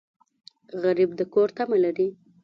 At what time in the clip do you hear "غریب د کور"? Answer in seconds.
0.81-1.49